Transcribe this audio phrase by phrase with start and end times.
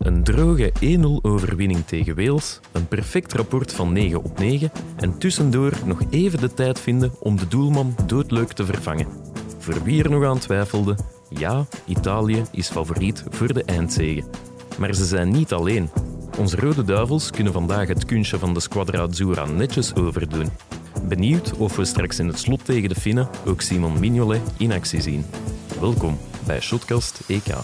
[0.00, 5.72] Een droge 1-0 overwinning tegen Wales, een perfect rapport van 9 op 9 en tussendoor
[5.84, 9.06] nog even de tijd vinden om de doelman doodleuk te vervangen.
[9.58, 10.96] Voor wie er nog aan twijfelde,
[11.28, 14.24] ja, Italië is favoriet voor de eindzege.
[14.78, 15.90] Maar ze zijn niet alleen.
[16.38, 20.48] Onze Rode Duivels kunnen vandaag het kunstje van de Squadra Azzurra netjes overdoen.
[21.08, 25.00] Benieuwd of we straks in het slot tegen de Finnen ook Simon Mignolet in actie
[25.00, 25.24] zien.
[25.80, 27.54] Welkom bij Shotcast EK.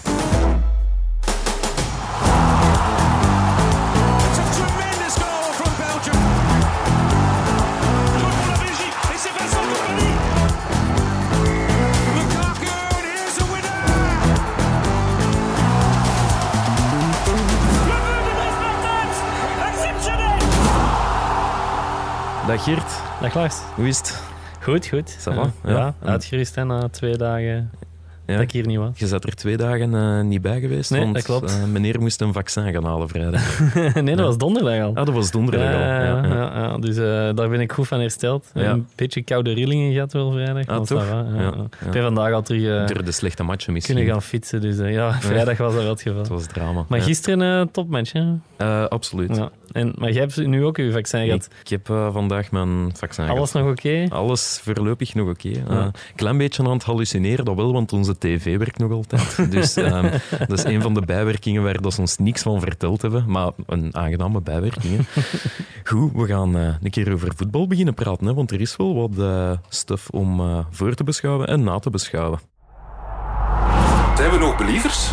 [22.57, 23.55] Dag Geert, Dag Lars.
[23.75, 24.23] hoe is het?
[24.63, 25.17] Goed, goed.
[25.21, 25.51] Ça va?
[25.65, 25.95] Ja, Ja.
[26.05, 27.71] uitgerust hè, na twee dagen
[28.27, 28.33] Ja.
[28.33, 28.91] dat ik hier niet was.
[28.95, 31.51] Je zat er twee dagen eh, niet bij geweest, Nee, want dat klopt.
[31.59, 33.59] eh, meneer moest een vaccin gaan halen vrijdag.
[34.03, 34.89] nee, dat was donderdag al.
[34.95, 35.81] Ah, dat was donderdag al.
[35.81, 37.03] ja, dus eh,
[37.35, 38.51] daar ben ik goed van hersteld.
[38.55, 40.67] Een beetje koude rillingen gehad wel vrijdag.
[40.67, 41.05] Ah, toch?
[41.85, 43.95] Ik ben vandaag al terug Door de slechte matchen misschien.
[43.95, 44.61] kunnen gaan fietsen.
[44.61, 46.19] Dus ja, vrijdag was dat wel het geval.
[46.19, 46.85] Het was drama.
[46.89, 48.25] Maar gisteren een topmatch, hè?
[48.89, 49.41] Absoluut.
[49.77, 51.49] En, maar jij hebt nu ook je vaccin gehad.
[51.63, 53.67] ik heb eh, vandaag mijn vaccin Alles gehad.
[53.67, 54.07] nog oké?
[54.09, 55.49] Alles voorlopig nog oké.
[55.49, 55.91] Een Ja.
[56.15, 59.37] klein beetje aan het hallucineren, dat wel, want onze tv werkt nog altijd.
[59.53, 63.03] Dus ehm, dat is een van de bijwerkingen waar dat ze ons niks van verteld
[63.03, 64.97] hebben, maar een aangename bijwerking.
[64.97, 65.23] hè.
[65.91, 68.95] Goed, we gaan eh, een keer over voetbal beginnen praten, hè, want er is wel
[68.95, 72.39] wat eh stuff om eh, voor te beschouwen en na te beschouwen.
[74.17, 75.13] Zijn we nog believers?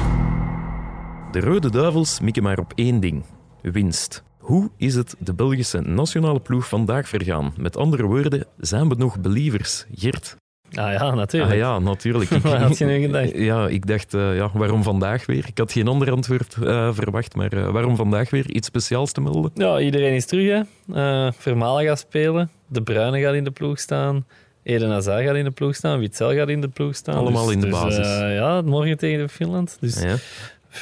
[1.31, 3.23] De Rode Duivels mikken maar op één ding:
[3.61, 4.23] winst.
[4.43, 7.53] Hoe is het de Belgische nationale ploeg vandaag vergaan?
[7.57, 9.85] Met andere woorden, zijn we nog believers?
[9.95, 10.35] Gert?
[10.73, 11.51] Ah ja, natuurlijk.
[11.51, 12.29] Ah ja, natuurlijk.
[12.31, 13.31] Ik- Wat had je nu gedacht?
[13.35, 15.45] Ja, ik dacht, eh, ja, waarom vandaag weer?
[15.47, 18.49] Ik had geen ander antwoord eh, verwacht, maar eh, waarom vandaag weer?
[18.49, 19.51] Iets speciaals te melden?
[19.53, 20.63] Ja, iedereen is terug.
[20.93, 21.31] Hè.
[21.33, 22.49] Vermalen gaat spelen.
[22.67, 24.25] De Bruyne gaat in de ploeg staan.
[24.63, 25.99] Eden Hazard gaat in de ploeg staan.
[25.99, 27.15] Witzel gaat in de ploeg staan.
[27.15, 28.07] Allemaal Dus- in de dus, basis.
[28.35, 29.77] ja, morgen tegen Finland.
[29.79, 30.15] Dus ja,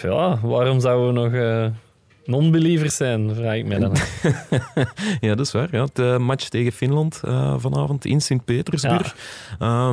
[0.02, 0.40] Ja.
[0.41, 1.72] waarom zouden we nog
[2.26, 3.96] non-believers zijn, vraag ik mij dan.
[5.22, 5.68] ja, dat is waar.
[5.72, 5.88] Ja.
[5.94, 9.16] De match tegen Finland eh, vanavond in Sint-Petersburg.
[9.59, 9.88] Ja,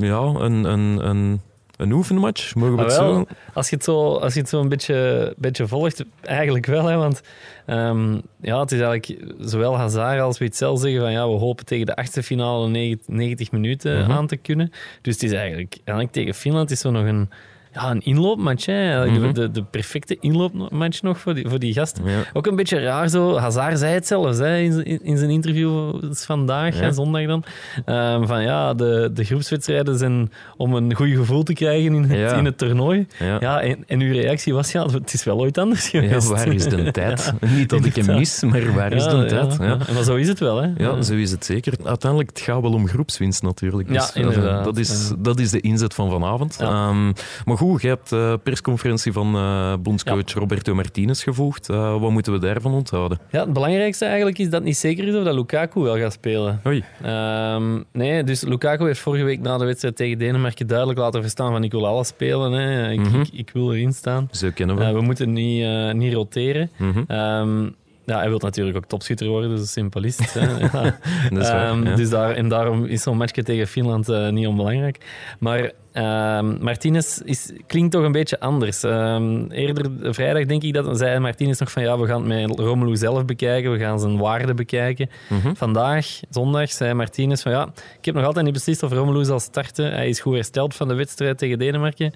[0.00, 1.40] ja een, een, een,
[1.76, 4.60] een oefenmatch, mogen we het wel, zo als je het zo, als je het zo
[4.60, 6.86] een beetje, beetje volgt, eigenlijk wel.
[6.86, 7.20] Hè, want
[7.66, 11.86] ehm, ja, het is eigenlijk zowel Hazard als Witzel zeggen van ja, we hopen tegen
[11.86, 14.10] de achtste finale 90, 90 minuten Mhm.
[14.10, 14.72] aan te kunnen.
[15.02, 17.30] Dus het is eigenlijk, eigenlijk tegen Finland is zo nog een,
[17.72, 18.66] ja, een inloopmatch.
[18.66, 19.06] Hè.
[19.06, 19.32] Mhm.
[19.32, 22.04] de, de, perfecte inloopmatch nog voor die, voor die gasten.
[22.06, 22.22] Ja.
[22.32, 23.36] Ook een beetje raar zo.
[23.38, 26.80] Hazard zei het zelfs hè, in, zijn- in zijn interview vandaag, Ja.
[26.82, 27.44] hè, zondag dan.
[27.84, 32.18] Ehm, van ja, de, de groepswedstrijden zijn om een goed gevoel te krijgen in het,
[32.18, 32.32] Ja.
[32.34, 33.06] in het toernooi.
[33.18, 33.36] Ja.
[33.40, 36.28] Ja, en, en uw reactie was, ja, het is wel ooit anders Ja, geweest.
[36.28, 37.32] waar is de tijd?
[37.56, 39.56] Niet dat ik hem mis, maar waar is Ja, de tijd?
[39.58, 39.70] Ja, Ja.
[39.86, 39.92] ja.
[39.94, 40.68] Maar zo is het wel, hè.
[40.76, 41.72] Ja, zo is het zeker.
[41.84, 43.88] Uiteindelijk het gaat wel om groepswinst natuurlijk.
[43.88, 45.14] Ja, Dus, eh, inderdaad, Dat is, ja.
[45.18, 46.56] dat is de inzet van vanavond.
[46.60, 46.66] Ja.
[46.66, 47.06] Ehm,
[47.44, 51.68] maar goed, je hebt de persconferentie van eh bondscoach Roberto Martinez gevolgd.
[51.68, 53.18] Eh, wat moeten we daarvan onthouden?
[53.30, 56.12] Ja, het belangrijkste eigenlijk is dat het niet zeker is of dat Lukaku wel gaat
[56.12, 56.60] spelen.
[56.66, 56.84] Oei.
[57.02, 61.52] Ehm, nee, dus Lukaku heeft vorige week na de wedstrijd tegen Denemarken duidelijk laten verstaan
[61.52, 62.52] van ik wil alles spelen.
[62.52, 62.90] Hè.
[62.90, 63.20] Ik, Mhm.
[63.20, 64.28] ik, ik wil erin staan.
[64.30, 64.84] Zo kennen we.
[64.84, 66.70] Eh, we moeten niet, eh, niet roteren.
[66.76, 67.02] Mhm.
[67.06, 67.68] Ehm,
[68.10, 70.34] ja, hij wil natuurlijk ook topschutter worden, dus een simpelist.
[70.34, 70.48] Hè.
[70.72, 70.98] Ja.
[71.30, 71.94] Dat is waar, Ehm, ja.
[71.96, 74.98] dus daar, en daarom is zo'n matchje tegen Finland eh, niet onbelangrijk.
[75.38, 78.82] Maar ehm, Martinez is, klinkt toch een beetje anders.
[78.82, 82.58] Ehm, eerder vrijdag denk ik dat zei Martinez nog van ja, we gaan het met
[82.58, 85.10] Romelu zelf bekijken, we gaan zijn waarde bekijken.
[85.28, 85.54] Mhm.
[85.54, 89.40] Vandaag, zondag, zei Martinez van ja, ik heb nog altijd niet beslist of Romelu zal
[89.40, 89.92] starten.
[89.92, 92.12] Hij is goed hersteld van de wedstrijd tegen Denemarken.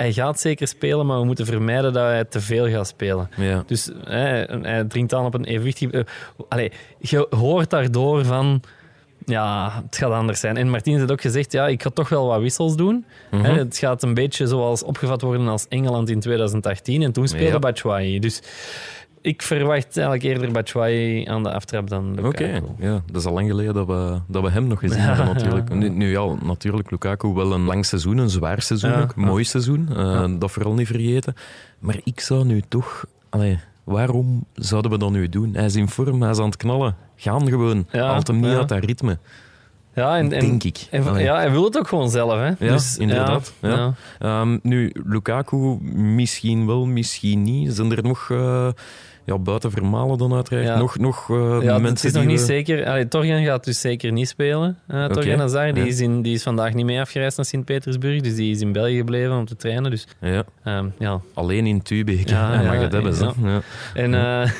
[0.00, 3.30] Hij gaat zeker spelen, maar we moeten vermijden dat hij te veel gaat spelen.
[3.36, 3.62] Ja.
[3.66, 5.90] Dus hè, hij dringt aan op een evenwichtig...
[5.90, 6.00] eh,
[6.48, 8.62] allee, je hoort daardoor van...
[9.24, 10.56] Ja, het gaat anders zijn.
[10.56, 13.04] En Martien heeft ook gezegd, ja, ik ga toch wel wat wissels doen.
[13.30, 13.44] Mhm.
[13.44, 17.02] Het gaat een beetje zoals opgevat worden als Engeland in 2018.
[17.02, 17.58] En toen speelde Ja.
[17.58, 18.18] Batshuayi.
[18.18, 18.42] Dus
[19.22, 22.66] ik verwacht eigenlijk eerder Batshuayi aan de aftrap dan Oké, Lukaku.
[22.78, 25.34] ja, dat is al lang geleden dat we, dat we hem nog gezien Ja, hebben
[25.34, 25.68] natuurlijk.
[25.68, 25.74] ja.
[25.74, 29.22] Nu, nu ja, natuurlijk Lukaku wel een lang seizoen, een zwaar seizoen Ja, ook, ja.
[29.24, 31.34] mooi seizoen, eh, dat vooral niet vergeten.
[31.78, 33.04] Maar ik zou nu toch...
[33.28, 35.54] Allee, waarom zouden we dat nu doen?
[35.54, 36.96] Hij is in vorm, hij is aan het knallen.
[37.16, 39.18] Gaan gewoon, haalt hem niet uit dat ritme.
[39.94, 40.86] Ja, en, en, Denk ik.
[40.90, 42.32] en- ja, hij wil het ook gewoon zelf.
[42.32, 42.46] Hè?
[42.46, 43.52] Ja, Dus, inderdaad.
[43.60, 43.68] Ja.
[43.68, 43.94] ja.
[44.18, 45.56] Ehm, nu, Lukaku
[45.92, 47.74] misschien wel, misschien niet.
[47.74, 48.68] Zijn er nog, eh,
[49.30, 50.78] ja, buiten Vermalen dan uiteraard, Ja.
[50.78, 52.86] nog, nog eh, Ja, mensen het is nog niet we- zeker.
[52.86, 54.78] Allee, gaat dus zeker niet spelen.
[54.86, 55.90] eh Torgan Hazard, die, ja.
[55.90, 58.20] is in, die is vandaag niet mee afgereisd naar Sint-Petersburg.
[58.20, 59.90] Dus die is in België gebleven om te trainen.
[59.90, 61.20] Dus Ja, ehm, ja.
[61.34, 62.30] alleen in Tubeke.
[62.30, 63.14] Ja, mag het hebben.
[63.44, 63.60] ja.
[63.94, 64.50] En eh,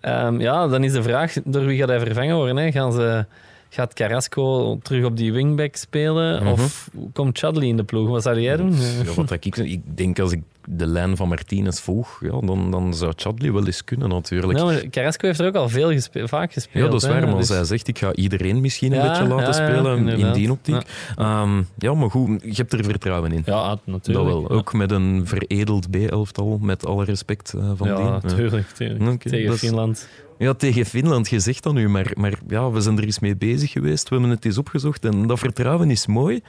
[0.24, 2.56] ehm, ja, dan is de vraag, door wie gaat hij vervangen worden?
[2.56, 2.70] Hè?
[2.72, 3.24] Gaan ze,
[3.70, 6.42] gaat Carrasco terug op die wingback spelen?
[6.42, 6.52] Mhm.
[6.52, 8.08] Of komt Chadley in de ploeg?
[8.08, 8.72] Wat zou jij doen?
[9.04, 12.94] Ja, wat ik, ik denk als ik de lijn van Martinez volg, ja, dan, dan
[12.94, 14.52] zou Chadley wel eens kunnen natuurlijk.
[14.52, 16.84] Nou, Carrasco heeft er ook al veel gespe- vaak gespeeld.
[16.84, 17.12] Ja, dat is hè.
[17.12, 19.52] waar, maar als Dus- hij zegt ik ga iedereen misschien een Ja, beetje laten ja,
[19.52, 20.82] spelen in die optiek.
[21.16, 21.56] Ja.
[21.78, 21.94] Ja.
[21.94, 23.42] maar goed, je hebt er vertrouwen in.
[23.44, 24.28] Ja, natuurlijk.
[24.28, 24.50] dat wel.
[24.50, 28.04] Ook met een veredeld B-elftal, met alle respect eh, van Ja, die.
[28.04, 28.28] ja Ja.
[28.34, 28.66] tuurlijk.
[28.70, 29.10] tuurlijk.
[29.12, 30.08] Oké, Tegen Finland.
[30.40, 33.36] Ja, tegen Finland, je zegt dat nu, maar, maar ja, we zijn er eens mee
[33.36, 34.08] bezig geweest.
[34.08, 36.42] We hebben het eens opgezocht en dat vertrouwen is mooi.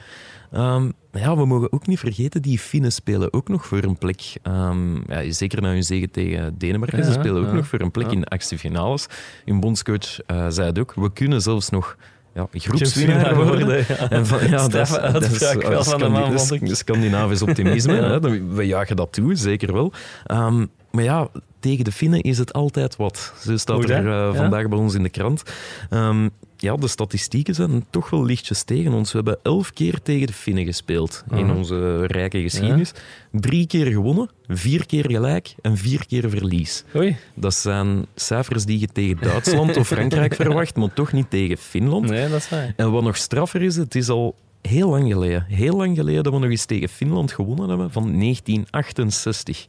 [0.50, 4.20] Maar ja, we mogen ook niet vergeten, die Finnen spelen ook nog voor een plek.
[4.42, 7.52] Ehm, ja, zeker na hun zege tegen Denemarken, Ja, ze spelen ook ja.
[7.52, 9.06] nog voor een plek in de actiefinales.
[9.44, 11.96] Hun bondscoach eh, zei het ook, we kunnen zelfs nog
[12.34, 13.76] ja, groepswinnaar worden.
[13.88, 14.10] ja.
[14.10, 16.38] En van, ja, dat is, dat is, wel van de man.
[16.62, 17.92] Scandinavisch optimisme.
[18.12, 18.20] Hè.
[18.54, 19.92] We jagen dat toe, zeker wel.
[20.26, 21.28] Ehm, maar ja,
[21.62, 23.32] tegen de Finnen is het altijd wat.
[23.40, 24.34] Zo staat er eh, Ja?
[24.34, 25.42] vandaag bij ons in de krant.
[25.90, 29.10] Ehm, ja, de statistieken zijn toch wel lichtjes tegen ons.
[29.12, 31.56] We hebben elf keer tegen de Finnen gespeeld in Mhm.
[31.56, 32.92] onze rijke geschiedenis.
[33.32, 36.84] Drie keer gewonnen, vier keer gelijk en vier keer verlies.
[36.96, 37.16] Oei.
[37.34, 42.08] Dat zijn cijfers die je tegen Duitsland of Frankrijk verwacht, maar toch niet tegen Finland.
[42.08, 42.72] Nee, dat is waar.
[42.76, 45.44] En wat nog straffer is, het is al heel lang geleden.
[45.48, 49.66] Heel lang geleden dat we nog eens tegen Finland gewonnen hebben, van 1968.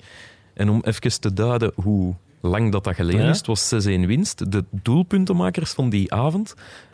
[0.53, 3.29] En om even te duiden hoe lang dat, dat geleden Ja.
[3.29, 4.51] is, het was 6-1 winst.
[4.51, 6.53] De doelpuntenmakers van die avond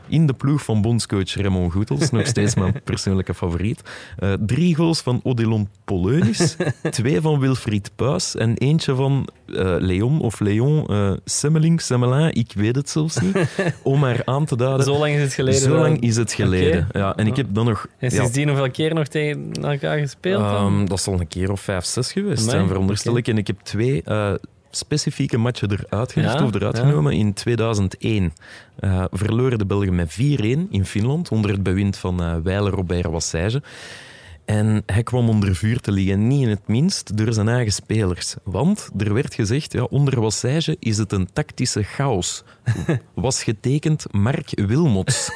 [0.10, 3.82] in de ploeg van bondscoach Raymond Goethals, nog steeds mijn persoonlijke favoriet.
[4.18, 6.56] Eh, drie goals van Odilon Poleunis,
[6.90, 12.52] twee van Wilfried Puis en eentje van eh, Leon of Leon eh Semmeling, Semmelin, ik
[12.56, 13.38] weet het zelfs niet,
[13.84, 14.86] om maar aan te duiden.
[14.86, 15.62] Zo lang is het geleden.
[15.62, 16.88] Zo lang is het geleden.
[16.92, 17.88] Ja, en ik heb dan nog...
[17.98, 20.42] En ja, sindsdien hoeveel keer nog tegen elkaar gespeeld?
[20.42, 23.28] ehm, dat zal een keer of vijf, zes geweest zijn, veronderstel ik.
[23.28, 24.04] En ik heb twee
[24.72, 26.84] specifieke matchen eruit gelicht Ja, of eruit ja.
[26.84, 27.14] genomen.
[27.14, 28.34] In 2001
[28.80, 30.16] eh, verloren de Belgen met 4-1
[30.70, 33.62] in Finland onder het bewind van eh Weiler Robert Wassage.
[34.50, 38.36] En hij kwam onder vuur te liggen, niet in het minst door zijn eigen spelers.
[38.44, 42.44] Want er werd gezegd, ja, onder Wassage is het een tactische chaos.
[43.14, 45.32] Was getekend Mark Wilmots.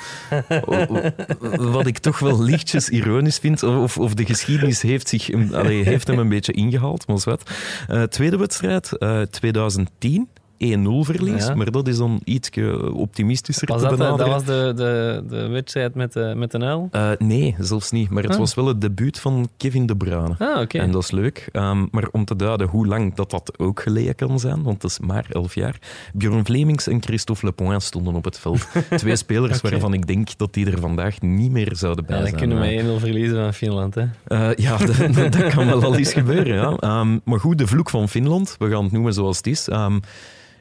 [1.58, 3.64] Wat ik toch wel lichtjes ironisch vind.
[3.64, 7.52] Of, of de geschiedenis heeft, zich, allee, heeft hem een beetje ingehaald, maar wat.
[7.88, 10.28] Eh, tweede wedstrijd, eh, 2010.
[10.58, 11.56] 1-0 verlies, Ja.
[11.56, 12.50] maar dat is dan iets
[12.94, 14.46] optimistischer was te dat, de- dat benaderen.
[14.46, 16.88] was de, de, de wedstrijd met de, met de L?
[16.92, 18.10] Eh, nee, zelfs niet.
[18.10, 18.38] Maar het Ah.
[18.38, 20.36] was wel het debuut van Kevin De Bruyne.
[20.38, 20.78] Ah, oké.
[20.78, 21.50] En dat is leuk.
[21.52, 24.92] Ehm, maar om te duiden hoe lang dat, dat ook geleden kan zijn, want dat
[24.92, 25.78] is maar elf jaar.
[26.14, 28.68] Bjorn Vlemings en Christophe Lepoin stonden op het veld.
[28.98, 32.30] Twee spelers waarvan ik denk dat die er vandaag niet meer zouden bij Ja, dan
[32.32, 32.48] zijn.
[32.48, 33.96] kunnen Eh, we 1-0 verliezen van Finland.
[33.96, 34.06] Hè?
[34.28, 34.78] eh, ja,
[35.30, 36.56] dat, kan wel al eens gebeuren.
[36.56, 36.76] Ja.
[36.80, 39.68] Ehm, maar goed, de vloek van Finland, we gaan het noemen zoals het is.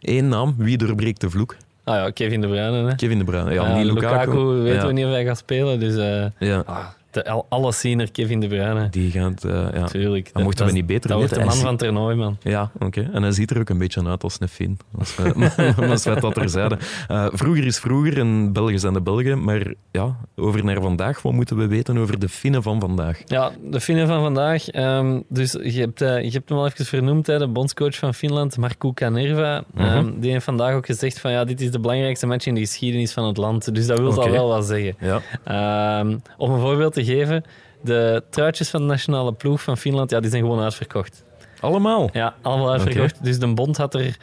[0.02, 1.56] Eén naam, wie doorbreekt de vloek?
[1.84, 2.88] Ah ja, Kevin De Bruyne.
[2.88, 2.94] Hè?
[2.94, 3.52] Kevin De Bruyne.
[3.54, 4.44] Ja, Ja, niet Lukaku.
[4.44, 4.86] weten ja.
[4.86, 5.80] we niet of hij gaat spelen.
[5.80, 6.64] Dus eh Ja,
[7.12, 8.88] de, al- alles zien er Kevin De Bruyne.
[8.90, 9.44] die gaat...
[9.44, 9.84] eh, ja.
[9.86, 10.30] Tuurlijk.
[10.32, 11.48] Dan mochten we dat- niet beter Dat wordt weten.
[11.48, 12.36] de man van toernooi, man.
[12.42, 13.10] Ja, oké.
[13.12, 14.78] En hij ziet er ook een beetje uit als een Fin.
[14.98, 16.78] Als we, als we dat terzijde.
[17.08, 19.44] Eh vroeger is vroeger en Belgen zijn de Belgen.
[19.44, 21.22] Maar ja, over naar vandaag.
[21.22, 23.20] Wat moeten we weten over de Finnen van vandaag?
[23.26, 24.68] Ja, de Finnen van vandaag.
[24.68, 28.14] ehm, dus je hebt, eh, je hebt hem al even vernoemd, hè, de bondscoach van
[28.14, 29.64] Finland, Markku Kanerva.
[29.74, 29.84] Mhm.
[29.86, 32.60] Ehm, die heeft vandaag ook gezegd van ja, dit is de belangrijkste match in de
[32.60, 33.74] geschiedenis van het land.
[33.74, 34.20] Dus dat wil Oké.
[34.20, 34.96] al wel wat zeggen.
[35.00, 35.20] Ja.
[35.44, 37.44] Ehm, om een voorbeeld te geven,
[37.82, 41.24] de truitjes van de nationale ploeg van Finland, ja, die zijn gewoon uitverkocht.
[41.60, 42.08] Allemaal?
[42.12, 43.24] Ja, allemaal uitverkocht.
[43.24, 44.16] Dus de bond had er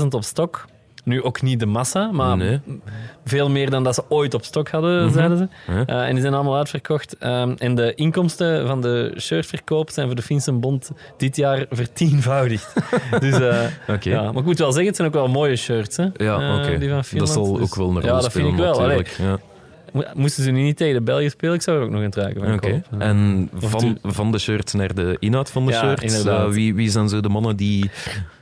[0.00, 0.64] 22.000 op stok.
[1.04, 2.60] Nu ook niet de massa, maar Nee.
[3.24, 5.48] veel meer dan dat ze ooit op stok hadden, zeiden ze.
[5.72, 5.84] Ja.
[5.86, 7.16] Eh, en die zijn allemaal uitverkocht.
[7.18, 12.74] Ehm, en de inkomsten van de shirtverkoop zijn voor de Finse Bond dit jaar vertienvoudigd.
[13.20, 14.22] dus, eh, ja.
[14.22, 15.96] Maar ik moet wel zeggen, het zijn ook wel mooie shirts.
[15.96, 16.78] Hè, Ja, eh, oké.
[16.78, 17.34] die van Finland.
[17.34, 19.38] dat zal Dus- ook wel een rol Ja, dat spelen, ik wel.
[20.14, 22.02] Moesten ze nu niet tegen de België spelen, ik zou er ook nog
[22.44, 22.70] van Oké.
[22.70, 23.00] kopen.
[23.00, 26.02] En van, van de shirts naar de inhoud van de Ja, shirts.
[26.02, 26.46] inderdaad.
[26.48, 27.90] eh, wie, wie zijn zo de mannen die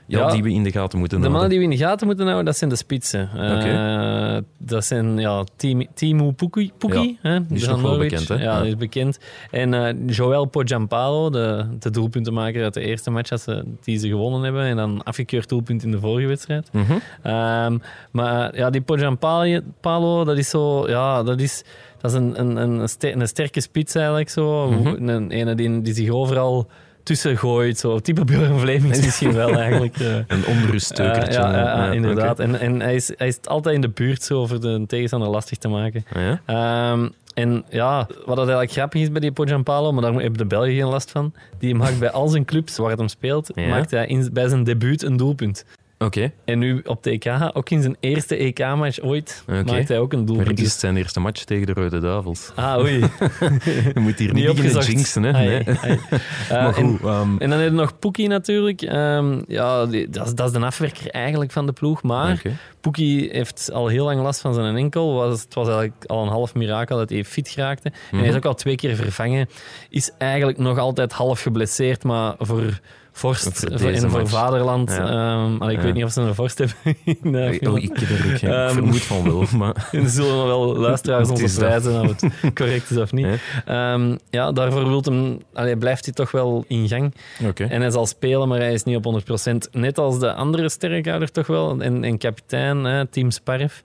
[0.09, 1.31] ja, die we in de gaten moeten De houden.
[1.31, 3.31] mannen die we in de gaten moeten houden, dat zijn de spitsen.
[3.35, 6.73] Eh, dat zijn ja, Tim- Timo Pukki.
[6.79, 7.39] Pukki hè?
[7.51, 8.35] is nog wel bekend, hè?
[8.35, 8.61] Ja, Ja.
[8.61, 9.19] die is bekend.
[9.51, 14.09] En eh, Joel Pojampalo, de, de doelpuntenmaker uit de eerste match dat ze, die ze
[14.09, 14.63] gewonnen hebben.
[14.65, 16.69] En dan afgekeurd doelpunt in de vorige wedstrijd.
[16.73, 16.93] Mhm.
[17.23, 17.79] Ehm,
[18.11, 20.89] maar ja, die Pojampalo, dat is zo...
[20.89, 21.65] Ja, dat is...
[22.01, 24.71] Dat is een, een, een, ster- een sterke spits eigenlijk zo.
[24.71, 25.09] Mhm.
[25.09, 26.67] Een ene die, die zich overal
[27.09, 27.79] tussen gooit.
[27.79, 27.99] Zo.
[27.99, 29.97] Type Björn Vlemings misschien wel eigenlijk.
[29.97, 30.15] eh.
[30.37, 31.33] Een onruststeukertje.
[31.33, 32.39] Ja, ja, ja, Ja, inderdaad.
[32.41, 35.59] En, en hij, is, hij is altijd in de buurt zo voor de tegenstander lastig
[35.59, 36.05] te maken.
[36.13, 36.33] Ah?
[36.47, 40.47] Ehm, en ja, wat dat eigenlijk grappig is bij die Pojampalo, maar daar hebben de
[40.47, 43.91] Belgen geen last van, die maakt bij al zijn clubs waar het hem speelt, maakt
[43.91, 45.65] hij in, bij zijn debuut een doelpunt.
[45.99, 46.33] Oké.
[46.45, 49.63] En nu op de EK, ook in zijn eerste EK-match ooit, Oké.
[49.73, 50.49] maakt hij ook een doelpunt.
[50.49, 52.53] het is zijn eerste match tegen de Rode Duivels.
[52.55, 52.99] Ah, oei.
[53.95, 55.33] Je moet hier niet, Niet jinxen, hè?
[55.33, 55.77] Ai, Nee.
[55.83, 55.99] ai.
[56.49, 58.83] Eh, Maar en- goed, ehm, En dan heb je nog Poekie natuurlijk.
[58.83, 62.03] Ehm, ja, die- dat, is, dat is de afwerker eigenlijk van de ploeg.
[62.03, 62.57] Maar oké.
[62.81, 65.15] Poekie heeft al heel lang last van zijn enkel.
[65.15, 67.93] Was, het was eigenlijk al een half mirakel dat hij fit geraakte.
[68.11, 69.49] En hij is ook al twee keer vervangen.
[69.91, 72.81] Is eigenlijk nog altijd half geblesseerd, maar voor
[73.19, 74.91] vorst Voor en voor vaderland.
[74.91, 74.97] Ja.
[74.99, 75.85] ehm, allee, ik Ja.
[75.85, 76.77] weet niet of ze een vorst hebben.
[77.23, 79.89] in, eh, Oh, ik heb ook geen Ehm, vermoed van wel, maar...
[79.93, 83.27] En zullen nog wel luisteraars ons wijzen of het correct is of niet.
[83.65, 87.15] Ehm, ja, daarvoor wilt hem, allee, blijft hij toch wel in gang.
[87.57, 89.69] En hij zal spelen, maar hij is niet op 100%.
[89.73, 91.81] Net als de andere sterrenhouder toch wel.
[91.81, 93.83] En, en kapitein, hè, Team Sparf,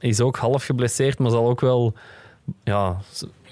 [0.00, 1.94] is ook half geblesseerd, maar zal ook wel
[2.64, 2.96] ja,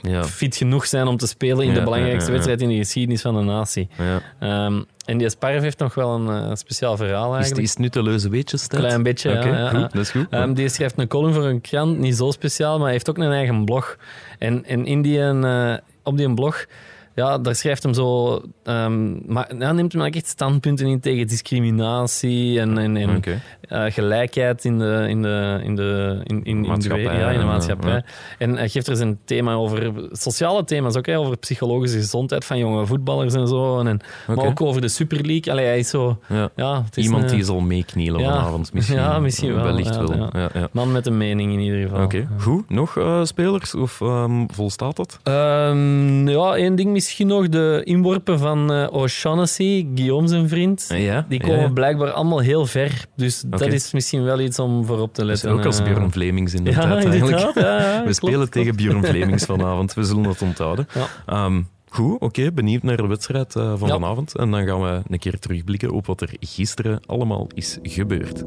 [0.03, 0.25] Ja.
[0.25, 3.21] fit genoeg zijn om te spelen in Ja, de belangrijkste ja, wedstrijd in de geschiedenis
[3.23, 3.89] van de natie.
[3.99, 4.21] ja.
[4.39, 7.63] Ehm, en die Sparf heeft nog wel een eh, speciaal verhaal Is, het- eigenlijk.
[7.65, 8.67] is het nutteleuze weetjes?
[8.67, 8.83] tijd?
[8.83, 9.71] Klein beetje, goed, ja.
[9.73, 10.27] dat is goed.
[10.31, 13.19] Ehm, die schrijft een column voor een krant, niet zo speciaal, maar hij heeft ook
[13.19, 13.97] een eigen blog.
[14.39, 16.67] En, en in die, eh, op die blog,
[17.15, 18.41] ja, daar schrijft hem zo...
[18.65, 23.23] ehm, maar, ja, neemt hem eigenlijk echt standpunten in tegen discriminatie en, en,
[23.61, 27.39] eh, gelijkheid in de, in de, in de, in, in, in de, Maatschappij, ja, in
[27.39, 27.93] de maatschappij.
[27.93, 28.05] ja.
[28.39, 32.59] En hij geeft er zijn thema over sociale thema's ook, hè, over psychologische gezondheid van
[32.59, 33.79] jonge voetballers en zo.
[33.79, 35.53] En, maar ook over de Super League.
[35.53, 36.19] Allee, hij is zo...
[36.29, 36.51] Ja.
[36.57, 38.97] Ja, het is Iemand een die zal meeknielen vanavond, misschien.
[38.97, 40.69] Ja, misschien wel, Wellicht ja, wel.
[40.73, 42.05] man met een mening in ieder geval.
[42.05, 42.71] Oké, goed.
[42.71, 43.75] Nog eh, spelers?
[43.75, 45.19] Of ehm, volstaat dat?
[45.23, 47.49] Ehm, ja, één ding misschien nog.
[47.49, 50.87] De inworpen van eh O'Shaughnessy, Guillaume zijn vriend.
[50.89, 51.69] Ja, Die komen ja.
[51.69, 53.05] blijkbaar allemaal heel ver.
[53.17, 55.51] Dus dat is misschien wel iets om voorop te is letten.
[55.51, 55.85] ook als eh.
[55.85, 57.15] Björn Vlemings Ja, eigenlijk.
[57.15, 57.55] inderdaad.
[57.55, 58.53] Ja, We spelen klopt.
[58.53, 59.95] tegen Björn Vlemings vanavond.
[59.95, 60.87] We zullen dat onthouden.
[61.27, 62.53] Ehm, goed, oké.
[62.53, 64.37] Benieuwd naar de wedstrijd eh, van vanavond.
[64.37, 68.43] En dan gaan we een keer terugblikken op wat er gisteren allemaal is gebeurd.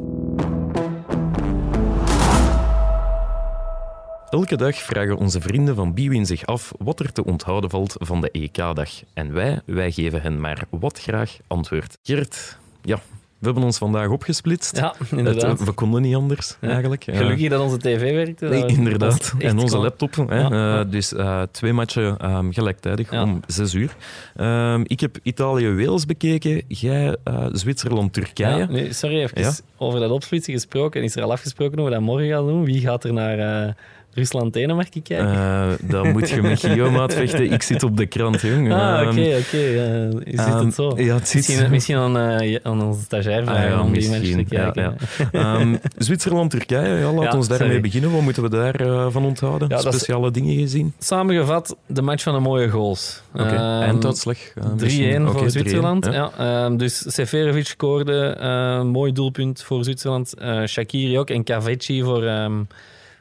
[4.29, 8.21] Elke dag vragen onze vrienden van Biwin zich af wat er te onthouden valt van
[8.21, 8.89] de EK-dag.
[9.13, 11.97] En wij, wij geven hen maar wat graag antwoord.
[12.03, 12.99] Gert, ja,
[13.39, 14.77] we hebben ons vandaag opgesplitst.
[14.77, 15.63] Ja, inderdaad.
[15.63, 16.67] we konden niet anders, Ja.
[16.69, 17.03] eigenlijk.
[17.03, 18.45] Gelukkig dat onze tv werkte.
[18.47, 19.33] Nee, inderdaad.
[19.39, 20.13] En onze laptop.
[20.29, 20.79] Ja.
[20.79, 23.23] Eh, dus eh, twee matchen ehm, gelijktijdig Ja.
[23.23, 23.95] om zes uur.
[24.35, 26.61] Ehm, ik heb Italië-Wales bekeken.
[26.67, 28.65] Jij eh, Zwitserland-Turkije.
[28.69, 31.03] Nee, sorry, even over dat opsplitsen gesproken.
[31.03, 32.65] Is er al afgesproken hoe we dat morgen gaan doen?
[32.65, 33.75] Wie gaat er naar
[34.15, 35.33] Rusland-Denemarken kijken?
[35.33, 37.51] Eh, dan moet je met Guillaume uitvechten.
[37.51, 38.73] Ik zit op de krant, jong.
[38.73, 39.57] ah, Ehm, oké, oké.
[39.57, 40.93] eh, Is ehm, het zo?
[40.97, 41.47] Ja, het zit...
[41.47, 44.95] Misschien, misschien aan, eh, aan onze stagiair Ah, ja, om die mensen te kijken.
[45.31, 45.31] ja.
[45.31, 47.81] Ehm, Zwitserland-Turkije, ja, laat ons daarmee sorry.
[47.81, 48.11] beginnen.
[48.11, 49.69] Wat moeten we daarvan van onthouden?
[49.69, 50.93] Is- Speciale dingen gezien?
[50.99, 53.21] Samengevat, de match van de mooie goals.
[53.33, 54.37] Oké, Ehm, einduitslag?
[54.37, 55.21] eh, 3-1 misschien?
[55.27, 56.05] voor Oké, 3-1, Zwitserland.
[56.11, 56.31] ja.
[56.37, 60.33] Ehm, dus Seferovic scoorde, eh, mooi doelpunt voor Zwitserland.
[60.37, 62.53] Eh Shakiri ook en Kaveci voor, ehm,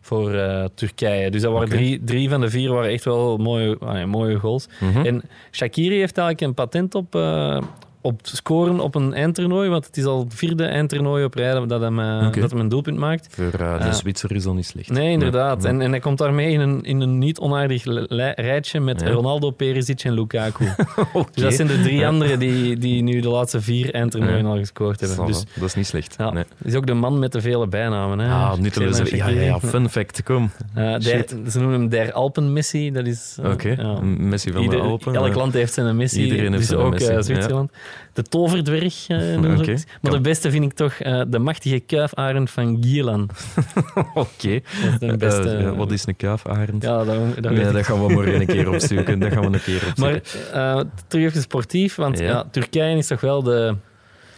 [0.04, 1.30] voor eh, Turkije.
[1.30, 1.76] Dus dat waren Oké.
[1.76, 4.68] drie, drie van de vier waren echt wel mooie, mooie goals.
[4.80, 5.06] Mhm.
[5.06, 7.62] En Shakiri heeft eigenlijk een patent op, eh,
[8.06, 11.80] op scoren op een eindtoernooi, want het is al het vierde eindtoernooi op rij dat
[11.80, 13.26] hem, eh, dat hem een doelpunt maakt.
[13.30, 14.90] Voor eh, de Eh, Zwitser is dat niet slecht.
[14.90, 15.62] Nee, inderdaad.
[15.62, 15.72] Nee.
[15.72, 17.84] En, en hij komt daarmee in een, in een niet onaardig
[18.34, 19.10] rijtje met Ja.
[19.10, 20.64] Ronaldo, Perisic en Lukaku.
[21.34, 24.50] Dus dat zijn de drie anderen die, die nu de laatste vier eindtoernooien Ja.
[24.50, 25.26] al gescoord hebben.
[25.26, 26.14] Dus dat is niet slecht.
[26.18, 26.44] ja, Nee.
[26.62, 28.18] is ook de man met de vele bijnamen.
[28.18, 28.32] Hè?
[28.32, 29.16] Ah, nutteloze...
[29.16, 30.50] Ja, ja, ja, fun fact, kom.
[30.74, 31.00] Der-
[31.50, 32.90] ze noemen hem Der Alpen Messi.
[32.90, 35.14] Dat is, Oké, Messi van Ieder- de Alpen.
[35.14, 36.22] elk land heeft zijn Messi.
[36.22, 37.22] Iedereen heeft dus zijn ook Messi, ja.
[37.22, 37.70] Zwitserland.
[38.12, 39.06] De toverdwerg.
[39.06, 39.86] het.
[40.00, 43.28] Maar de beste vind ik toch eh, de machtige kuifarend van Gielan.
[44.14, 44.60] Oké.
[45.00, 46.82] Eh, ja, wat is een kuifarend?
[46.82, 49.18] Ja, dat, dat weet nee, ik dat gaan we morgen een keer opzoeken.
[49.18, 50.22] Dat gaan we een keer opzoeken.
[50.52, 52.44] Maar terug even sportief, want ja.
[52.50, 53.76] Turkije is toch wel de,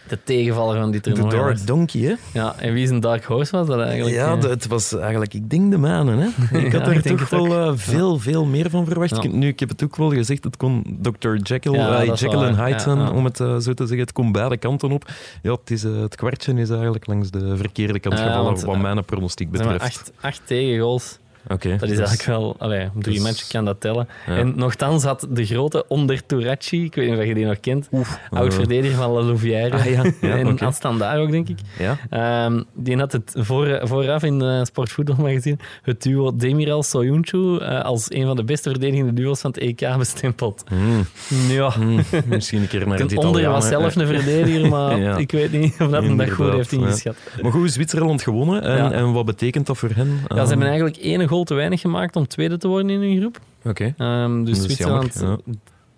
[0.09, 1.35] de tegenvaller van dit De toernooi.
[1.37, 1.45] was.
[1.45, 2.13] Dark Donkey, hè?
[2.33, 4.15] Ja, en wie is een Dark Horse was dat eigenlijk?
[4.15, 6.17] Ja, Eh, de- het was eigenlijk, ik denk de manen.
[6.19, 6.27] Hè?
[6.65, 7.47] Ik had Ja, er ik toch ook.
[7.47, 9.23] wel eh, veel, veel meer van verwacht.
[9.23, 9.29] Ja.
[9.31, 11.35] Nu, ik heb het ook wel gezegd, het kon Dr.
[11.35, 12.55] Jekyll, Ja, eh, Jekyll en.
[12.65, 13.99] Hyde zijn, om het zo te zeggen.
[13.99, 15.05] Het komt beide kanten op.
[15.41, 19.05] Ja, het, is, het kwartje is eigenlijk langs de verkeerde kant gevallen, want, wat mijn
[19.05, 19.81] pronostiek betreft.
[19.83, 21.17] acht, acht tegengoals.
[21.47, 22.55] Dat is dus- eigenlijk wel...
[22.57, 24.07] Allee, op drie dus- matchen kan dat tellen.
[24.27, 24.37] Ja.
[24.37, 27.89] En nogthans had de grote Onder Turacci, ik weet niet of je die nog kent,
[28.29, 29.77] oud-verdediger van La Louvière.
[29.77, 30.03] Ah, ja.
[30.21, 30.63] Ja, en oké.
[30.63, 31.59] had standaard ook, denk ik.
[31.79, 31.97] Ja?
[32.09, 38.11] Ehm, die had het voor, vooraf in uh, Sportvoetbalmagazine het duo Demiral Soyuncu eh, als
[38.13, 40.63] een van de beste verdedigende duo's van het EK bestempeld.
[40.67, 41.05] Hmm,
[41.49, 45.51] Ja, hmm, misschien een keer naar het Onder was zelf een verdediger, maar ik weet
[45.51, 47.15] niet of dat hem dat goed heeft ingeschat.
[47.41, 48.61] Maar goed, Zwitserland gewonnen.
[48.61, 50.19] En, en wat betekent dat voor hen?
[50.27, 53.17] Ja, ze hebben eigenlijk één goal te weinig gemaakt om tweede te worden in hun
[53.17, 53.39] groep.
[53.63, 53.93] Oké.
[53.97, 55.39] Ehm, dus Zwitserland jammer,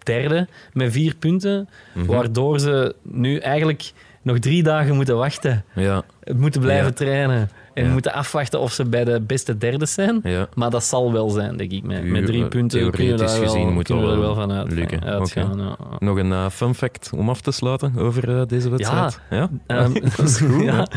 [0.03, 2.05] derde met vier punten, Mhm.
[2.05, 3.91] waardoor ze nu eigenlijk
[4.21, 5.63] nog drie dagen moeten wachten.
[5.75, 6.03] Ja,
[6.35, 6.93] Moeten blijven Ja.
[6.93, 7.91] trainen en Ja.
[7.91, 10.21] moeten afwachten of ze bij de beste derde zijn.
[10.53, 11.83] Maar dat zal wel zijn, denk ik.
[11.83, 14.35] Met, met drie eh, punten we theoretisch daar wel, gezien kunnen we er wel wel
[14.35, 15.03] van uit, lukken.
[15.03, 15.57] uitgaan.
[15.59, 15.75] Ja.
[15.99, 19.19] Nog een eh, fun fact om af te sluiten over eh, deze wedstrijd.
[19.29, 19.49] Ja,
[20.17, 20.87] dat is goed.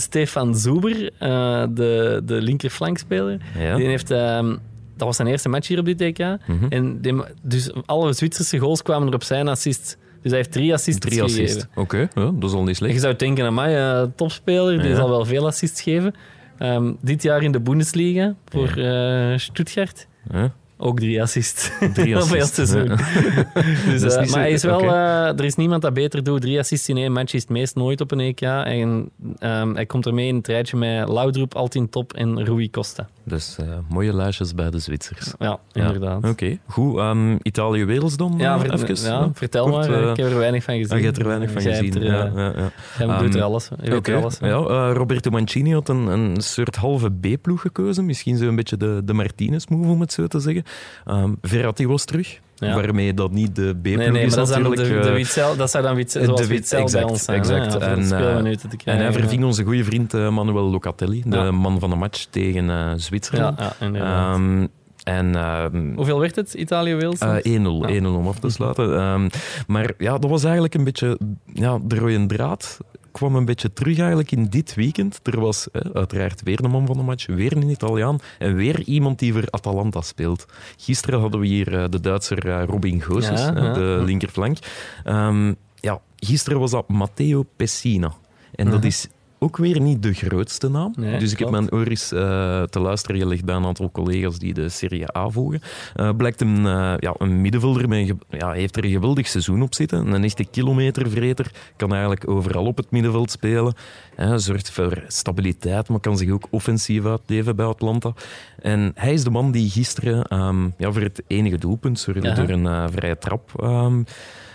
[0.00, 1.10] Stefan Zuber,
[1.74, 3.38] de, de linkerflankspeler,
[3.76, 4.10] die heeft...
[4.10, 4.56] ehm,
[4.96, 6.18] dat was zijn eerste match hier op dit EK.
[6.18, 6.36] Mhm.
[6.68, 9.98] En die, dus alle Zwitserse goals kwamen er op zijn assist.
[10.22, 11.68] Dus hij heeft drie assists Drie gegeven.
[11.74, 12.94] Oké, ja, dat is al niet slecht.
[12.94, 14.96] je zou denken aan mij, eh, topspeler, die Ja.
[14.96, 16.14] zal wel veel assists geven.
[16.58, 20.06] Ehm, dit jaar in de Bundesliga voor eh, Stuttgart.
[20.32, 20.52] Ja.
[20.76, 21.70] Ook drie assists.
[21.94, 22.54] Drie assists.
[22.54, 22.84] seizoen.
[22.84, 22.96] Ja.
[23.90, 24.84] Dus, eh, zo- maar hij is wel,
[25.36, 26.40] er is niemand dat beter doet.
[26.40, 28.40] Drie assists in één match is het meest nooit op een EK.
[28.40, 33.08] En ehm, hij komt ermee in het rijtje met Laudrup, Altin Top en Rui Costa.
[33.24, 35.32] Dus eh, mooie lijstjes bij de Zwitsers.
[35.38, 36.24] Ja, inderdaad.
[36.28, 36.98] Oké, goed.
[36.98, 38.34] ehm, Italië-Wales dan?
[38.38, 39.04] Ja, ver- even?
[39.10, 40.02] ja, vertel Kort, maar.
[40.02, 40.92] eh, ik heb er weinig van gezien.
[40.92, 41.94] Ah, je hebt er weinig van Jij gezien.
[41.94, 42.70] Er, ja, eh, ja, ja.
[42.98, 43.68] jij doet er Ehm, alles.
[43.82, 48.04] Je weet Oké, er alles ja, Roberto Mancini had een, een soort halve B-ploeg gekozen.
[48.06, 50.62] Misschien zo een beetje de, de Martinez-move, om het zo te zeggen.
[51.06, 52.74] Ehm Verratti was terug, Ja.
[52.74, 54.76] waarmee dat niet de B-ploeg Nee, nee, is dat, natuurlijk.
[54.82, 57.22] de, de eh, Witzel, dat zou dan Witzel, de zoals Wit- Witzel bij exact, ons
[57.24, 57.38] zijn.
[57.38, 57.62] exact.
[57.74, 61.78] En, de eh, te en hij verving onze goede vriend eh, Manuel Locatelli, de man
[61.80, 63.58] van de match tegen Ja, Zwitserland.
[63.58, 63.72] ja.
[64.32, 64.66] Ehm,
[65.04, 67.18] en ehm, Hoeveel werd het, Italië-Wales?
[67.18, 68.00] eh, 1-0, Ja.
[68.00, 68.96] 1-0 om af te sluiten.
[68.98, 69.28] Ehm,
[69.66, 71.18] maar ja, dat was eigenlijk een beetje
[71.52, 72.78] ja, de rode draad
[73.12, 75.20] kwam een beetje terug eigenlijk in dit weekend.
[75.22, 78.82] Er was eh, uiteraard weer een man van de match, weer een Italiaan en weer
[78.82, 80.46] iemand die voor Atalanta speelt.
[80.76, 84.58] Gisteren hadden we hier eh, de Duitser eh, Robin Gosens, Ja, ja, de linkerflank.
[85.04, 88.12] Ehm, ja, gisteren was dat Matteo Pessina.
[88.54, 89.08] En dat is
[89.42, 90.92] ook weer niet de grootste naam.
[90.96, 94.38] Nee, dus ik heb mijn oor eens eh, te luisteren gelegd bij een aantal collega's
[94.38, 95.60] die de Serie A volgen.
[95.94, 99.74] Eh, blijkt een, eh, ja, een middenvelder, met ja, heeft er een geweldig seizoen op
[99.74, 100.12] zitten.
[100.12, 103.74] Een echte kilometervreter, kan eigenlijk overal op het middenveld spelen.
[104.36, 108.12] Zorgt voor stabiliteit, maar kan zich ook offensief uitleven bij Atlanta.
[108.58, 112.34] En hij is de man die gisteren ehm, ja, voor het enige doelpunt zorgde Ja.
[112.34, 114.02] door een vrije trap ehm,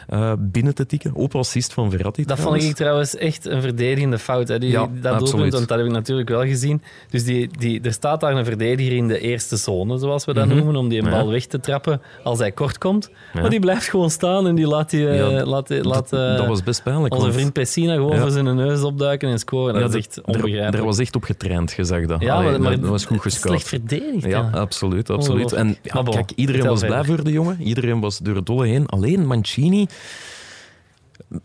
[0.08, 1.13] eh, binnen te tikken.
[1.13, 4.48] Op assist van Verratti Dat vond ik trouwens echt een verdedigende fout.
[4.48, 4.60] Hè.
[4.60, 5.30] Die, Ja, dat absoluut.
[5.32, 6.82] doelpunt, want dat heb ik natuurlijk wel gezien.
[7.10, 10.46] Dus die, die, er staat daar een verdediger in de eerste zone, zoals we dat
[10.46, 10.56] Mhm.
[10.56, 11.12] noemen, om die een Ja.
[11.12, 13.10] bal weg te trappen als hij kort komt.
[13.34, 13.41] Ja.
[13.41, 16.38] Maar die blijft gewoon staan en die laat, die, eh, laat, die- laat dat, eh,
[16.38, 17.13] dat was best pijnlijk.
[17.15, 19.80] onze vriend Pessina gewoon voor zijn neus opduiken en scoren.
[19.80, 20.76] Dat is echt onbegrijpelijk.
[20.78, 22.22] Er was echt op getraind, je zag dat.
[22.22, 23.52] ja, Allee, maar, maar dat, was goed gescout.
[23.62, 24.26] Slecht verdedigd.
[24.26, 25.10] Ja, absoluut.
[25.10, 25.52] absoluut.
[25.54, 27.62] En kijk, iedereen was blij voor de jongen.
[27.62, 28.86] Iedereen was door het dolle heen.
[28.88, 29.88] Alleen Mancini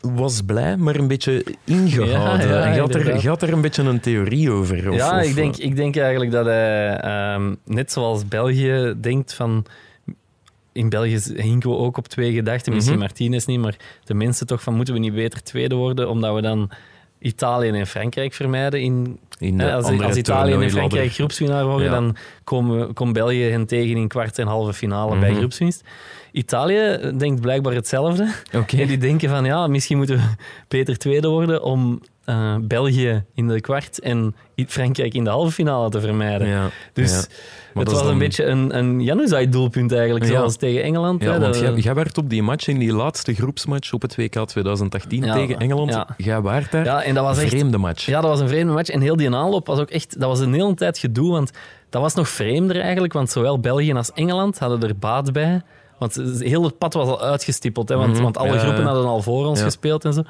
[0.00, 2.48] was blij, maar een beetje ingehouden.
[2.48, 2.94] Ja, ja, en had,
[3.42, 4.90] er, er een beetje een theorie over.
[4.90, 9.34] Of, ja of, ik, denk, ik denk eigenlijk dat hij, ehm, net zoals België, denkt
[9.34, 9.64] van...
[10.72, 12.72] In België hinken we ook op twee gedachten.
[12.72, 13.04] Misschien Mhm.
[13.04, 14.74] Martinez niet, maar de mensen toch van...
[14.74, 16.70] Moeten we niet beter tweede worden, omdat we dan
[17.18, 20.70] Italië en Frankrijk vermijden in in Hè, als, Italië en.
[20.70, 21.92] Frankrijk groepswinnaar worden, Ja.
[21.92, 25.38] dan komen, komt België hen tegen in kwart en halve finale bij Mhm.
[25.38, 25.82] groepswinst.
[26.33, 28.33] Italië denkt blijkbaar hetzelfde.
[28.51, 30.23] En die denken van ja, misschien moeten we
[30.68, 34.35] beter tweede worden om eh, België in de kwart en
[34.66, 36.47] Frankrijk in de halve finale te vermijden.
[36.49, 37.12] Ja, Dus
[37.75, 37.81] ja.
[37.81, 40.31] Het was een beetje een, een Januzaj-doelpunt eigenlijk, Ja.
[40.31, 41.23] zoals tegen Engeland.
[41.23, 44.16] Ja, hè, want jij, jij werd op die match, in die laatste groepsmatch op het
[44.16, 46.07] WK 2018 Ja, tegen Engeland, ja.
[46.16, 46.85] jij waart daar.
[46.85, 48.07] ja, en dat was echt Vreemde match.
[48.07, 48.88] Ja, dat was een vreemde match.
[48.90, 50.21] En heel die aanloop was ook echt...
[50.21, 51.51] Dat was een hele tijd gedoe, want
[51.90, 53.12] dat was nog vreemder eigenlijk.
[53.12, 55.62] Want zowel België als Engeland hadden er baat bij
[56.02, 58.22] Want heel het pad was al uitgestippeld, hè, want, Mhm.
[58.22, 60.22] want alle groepen hadden al voor ons gespeeld en zo.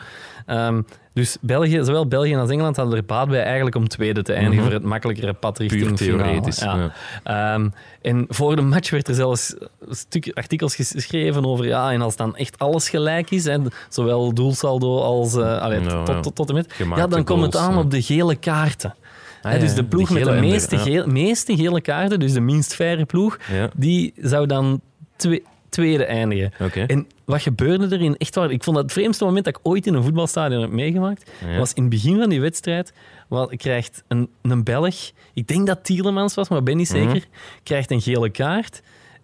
[0.46, 0.82] Ehm,
[1.12, 4.56] dus België, zowel België als Engeland hadden er baat bij eigenlijk om tweede te eindigen
[4.58, 4.64] Mhm.
[4.64, 6.58] voor het makkelijkere pad richting Puur theoretisch.
[6.58, 6.76] Ja.
[7.24, 7.54] Ja.
[7.54, 7.68] Ehm,
[8.02, 9.54] en voor de match werd er zelfs
[9.88, 13.56] een stuk artikels geschreven over ja, en als dan echt alles gelijk is, hè,
[13.88, 17.78] zowel doelsaldo als allee, Ja, tot, tot, tot en met, ja, dan komt het aan
[17.78, 18.94] op de gele kaarten.
[19.42, 22.40] Ah, ja, dus de ploeg de met de meeste, gele, meeste gele kaarten, dus de
[22.40, 23.38] minst faire ploeg,
[23.76, 24.80] die zou dan
[25.16, 26.52] twe- tweede eindigen.
[26.86, 28.50] En wat gebeurde er in echt waar?
[28.50, 31.30] Ik vond dat het vreemdste moment dat ik ooit in een voetbalstadion heb meegemaakt.
[31.46, 31.58] Ja.
[31.58, 32.92] Was in het begin van die wedstrijd.
[33.28, 36.98] Wel, krijgt een, een Belg, ik denk dat Tielemans was, maar ben niet Mhm.
[37.10, 37.26] zeker,
[37.62, 38.82] krijgt een gele kaart.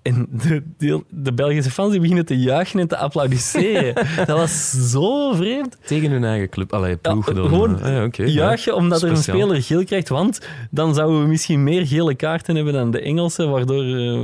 [0.08, 3.94] En de, de, de Belgische fans die beginnen te juichen en te applaudisseren.
[4.26, 5.76] dat was zo vreemd.
[5.86, 6.72] Tegen hun eigen club.
[6.72, 8.24] Allee, ploeg Ja, gewoon Ah, ja, ja.
[8.24, 10.40] Juichen omdat er een speler geel krijgt, want
[10.70, 14.20] dan zouden we misschien meer gele kaarten hebben dan de Engelsen, waardoor eh,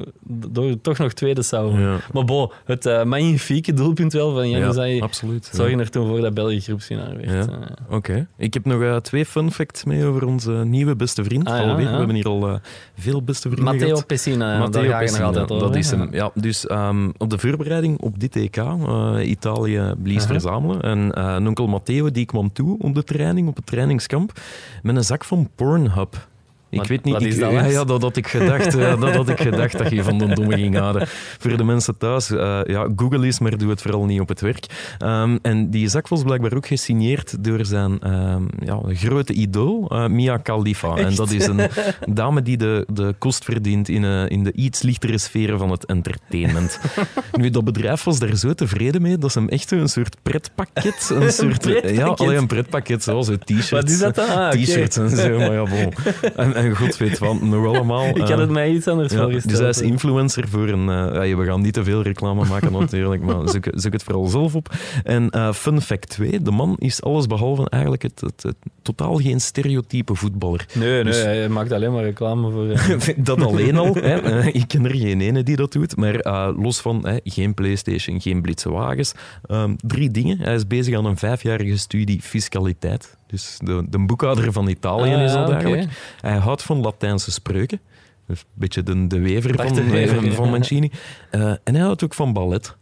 [0.50, 2.00] door toch nog tweede zouden.
[2.12, 5.48] Maar bo, het eh, magnifieke doelpunt wel van Jan Ja, zei, absoluut.
[5.52, 5.56] ja.
[5.56, 7.48] zorgen er toen voor dat België groepswinnaar werd.
[7.48, 7.56] Eh,
[7.90, 8.26] Oké.
[8.36, 11.48] Ik heb nog twee fun facts mee over onze nieuwe beste vriend.
[11.48, 11.90] Ah, alweer.
[11.90, 12.60] We hebben hier al
[12.98, 14.06] veel beste vrienden Matteo gehad.
[14.06, 15.70] Pessina, Matteo je Pessina, over.
[15.74, 15.96] Dat is hè?
[15.96, 16.14] hem.
[16.14, 20.82] Ja, dus ehm, op de voorbereiding op dit EK, eh, Italië blies verzamelen.
[20.82, 24.40] En een onkel Matteo die kwam toe op de training, op het trainingskamp,
[24.82, 26.28] met een zak van Pornhub.
[26.74, 29.40] Ik Wat- weet niet, wat ik, dat, ja, dat had ik gedacht, dat had ik
[29.40, 31.06] gedacht dat je van de domme ging houden.
[31.38, 34.40] Voor de mensen thuis, eh, ja, Google is, maar doe het vooral niet op het
[34.40, 34.94] werk.
[34.98, 40.06] Ehm, en die zak was blijkbaar ook gesigneerd door zijn ehm, ja, grote idool, eh,
[40.06, 40.96] Mia Khalifa.
[40.96, 41.60] En dat is een
[42.20, 45.84] dame die de, de kost verdient in, eh, in de iets lichtere sferen van het
[45.86, 46.80] entertainment.
[47.40, 51.10] nu, dat bedrijf was daar zo tevreden mee dat ze hem echt een soort pretpakket,
[51.14, 51.96] een soort, pretpakket?
[51.96, 53.70] ja, alleen een pretpakket, zoals zo t-shirts.
[53.70, 54.28] Wat is dat dan?
[54.28, 54.50] Ah.
[54.50, 55.92] T-shirts en zo, maar ja, bon.
[56.36, 58.06] En, en god weet wat, nog allemaal.
[58.06, 59.50] Ik had eh, het mij iets anders ja, voorgesteld.
[59.50, 60.88] dus hij is influencer voor een...
[60.88, 64.54] eh, we gaan niet te veel reclame maken natuurlijk, maar zoek, zoek het vooral zelf
[64.54, 64.74] op.
[65.04, 69.40] En eh, fun fact 2, de man is allesbehalve eigenlijk het, het, het totaal geen
[69.40, 70.66] stereotype voetballer.
[70.74, 72.66] Nee, nee, Dus- hij maakt alleen maar reclame voor...
[73.24, 73.94] dat alleen al.
[73.94, 74.42] Hè.
[74.52, 75.96] Ik ken er geen ene die dat doet.
[75.96, 79.12] Maar los van hè, geen PlayStation, geen blitse wagens.
[79.46, 80.38] ehm, drie dingen.
[80.38, 83.16] Hij is bezig aan een vijfjarige studie fiscaliteit.
[83.34, 85.88] Dus de, de boekhouder van Italië Ah, is dat eigenlijk.
[86.20, 87.80] Hij houdt van Latijnse spreuken.
[88.26, 90.50] Dus een beetje de, de wever van, de Wever, van.
[90.50, 90.90] Mancini.
[91.30, 92.76] Eh, en hij houdt ook van ballet.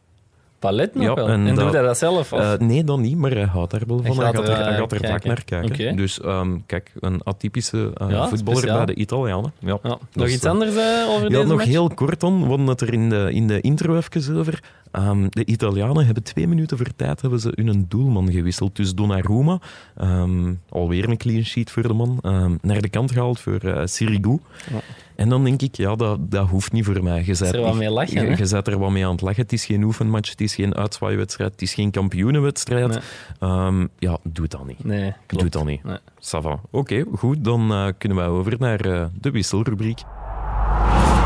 [0.62, 1.28] Palet nog Ja, wel.
[1.28, 2.32] en En, dat- doet hij dat zelf?
[2.32, 4.16] Eh, nee, dan niet, maar hij houdt daar wel van.
[4.16, 5.28] Hij gaat er, hij eh, gaat er vaak kijken.
[5.28, 5.96] naar kijken.
[5.96, 8.84] Dus ehm, kijk, een atypische eh, Ja, voetballer speciaal.
[8.84, 9.52] bij de Italianen.
[9.58, 9.78] Ja,
[10.12, 11.64] Nog iets eh, anders eh, over Ja, deze nog match?
[11.68, 12.42] heel kort dan.
[12.42, 14.62] We hadden het er in de, in de intro even over.
[14.90, 18.76] Ehm, de Italianen hebben twee minuten voor tijd hebben ze hun doelman gewisseld.
[18.76, 19.58] Dus Donnarumma,
[19.96, 22.18] ehm, alweer een clean sheet voor de man,
[22.62, 24.38] naar de kant gehaald voor eh Sirigu.
[24.70, 24.78] Ja.
[25.16, 27.22] En dan denk ik, ja, dat, dat hoeft niet voor mij.
[27.24, 29.42] Je Is er wat mee lachen, je, je bent er wat mee aan het lachen.
[29.42, 32.88] Het is geen oefenmatch, het is geen uitzwaaiwedstrijd, het is geen kampioenenwedstrijd.
[32.88, 32.98] Nee.
[33.40, 34.84] Ehm, ja, doe dat niet.
[34.84, 35.52] Nee, Doe klopt.
[35.52, 35.84] dat niet.
[35.84, 35.98] Nee.
[36.20, 36.60] Ça va.
[36.70, 37.44] Oké, goed.
[37.44, 40.00] Dan eh, kunnen wij over naar eh, de wisselrubriek.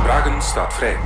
[0.03, 0.97] Vragen staat vrij.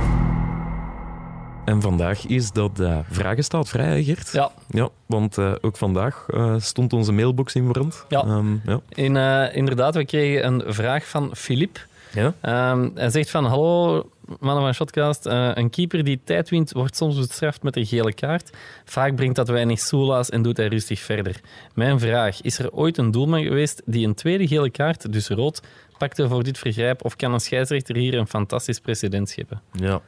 [1.65, 4.29] En vandaag is dat eh, Vragen staat vrij, Gert?
[4.31, 8.05] Ja, Ja, want eh, ook vandaag eh, stond onze mailbox in brand.
[8.09, 8.21] Ja.
[8.23, 8.79] Ehm, ja.
[8.89, 11.89] in, eh, inderdaad, we kregen een vraag van Filip.
[12.13, 12.33] Ja?
[12.41, 16.95] Ehm, hij zegt van, hallo mannen van Shotcast, eh, een keeper die tijd wint wordt
[16.95, 18.49] soms bestraft met een gele kaart.
[18.85, 21.35] Vaak brengt dat weinig soelaas en doet hij rustig verder.
[21.73, 25.61] Mijn vraag, is er ooit een doelman geweest die een tweede gele kaart, dus rood,
[25.97, 29.61] pakte voor dit vergrijp of kan een scheidsrechter hier een fantastisch precedent scheppen?
[29.71, 30.01] Ja.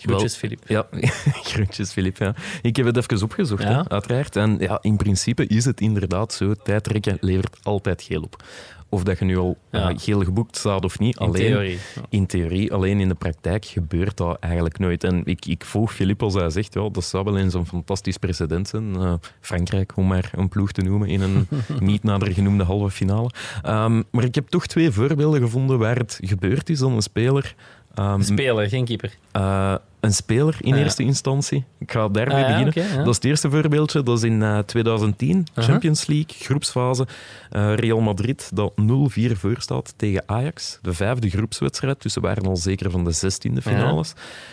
[0.00, 0.60] Groetjes, Filip.
[0.66, 0.86] Ja,
[1.50, 2.18] groetjes, Filip.
[2.18, 2.34] Ja.
[2.62, 3.68] Ik heb het even opgezocht, Ja?
[3.68, 4.36] hè, uiteraard.
[4.36, 6.54] En ja, in principe is het inderdaad zo.
[6.54, 8.42] Tijdrekken levert altijd geel op.
[8.90, 9.88] Of dat je nu al Ja.
[9.90, 11.18] eh, geel geboekt staat of niet.
[11.18, 11.78] In alleen, theorie.
[11.94, 12.02] Ja.
[12.08, 15.04] In theorie, alleen in de praktijk gebeurt dat eigenlijk nooit.
[15.04, 18.16] En ik, ik volg Filip als hij zegt, ja, dat zou wel eens een fantastisch
[18.16, 18.94] precedent zijn.
[18.96, 21.48] Eh, Frankrijk, om maar een ploeg te noemen, in een
[21.80, 23.30] niet nader genoemde halve finale.
[23.62, 27.54] Ehm, maar ik heb toch twee voorbeelden gevonden waar het gebeurd is dan een speler...
[27.94, 29.16] ehm, Speler, geen keeper.
[29.32, 30.84] eh, een speler in Ah, ja.
[30.84, 31.64] eerste instantie.
[31.78, 32.96] Ik ga daarmee Ah, ja, beginnen.
[32.96, 32.96] ja.
[32.98, 34.02] Dat is het eerste voorbeeldje.
[34.02, 35.68] Dat is in eh, 2010, Aha.
[35.68, 37.06] Champions League, groepsfase.
[37.50, 40.78] Eh, Real Madrid dat 0-4 voor staat tegen Ajax.
[40.82, 44.12] De vijfde groepswedstrijd, dus ze waren al zeker van de zestiende finales.